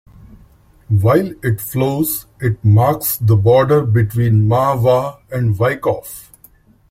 While 0.89 1.29
it 1.43 1.61
flows 1.61 2.25
it 2.39 2.65
marks 2.65 3.17
the 3.17 3.35
border 3.35 3.85
between 3.85 4.47
Mahwah 4.49 5.19
and 5.31 5.55
Wyckoff. 5.59 6.31